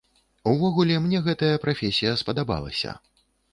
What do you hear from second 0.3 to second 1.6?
Увогуле, мне гэтая